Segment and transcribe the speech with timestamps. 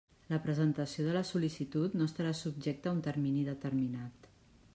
[0.33, 4.33] La presentació de la sol·licitud no estarà subjecta a un termini determinat.